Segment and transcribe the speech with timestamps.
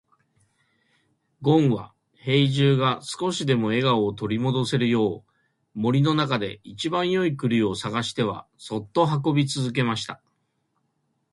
[1.43, 5.31] ごんは兵十が少しでも笑顔を取り戻せるよう、
[5.75, 10.19] 森の中で一番よい栗を探してはそっと運び続けました。